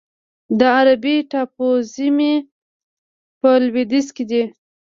[0.59, 2.33] دا د عربي ټاپوزمې
[3.39, 4.43] په لویدیځ کې دی.